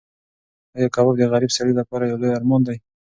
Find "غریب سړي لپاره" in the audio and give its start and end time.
1.33-2.03